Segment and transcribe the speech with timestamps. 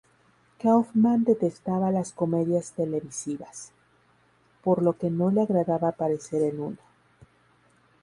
[0.59, 3.71] Kaufman detestaba las comedias televisivas,
[4.63, 6.79] por lo que no le agradaba aparecer en una.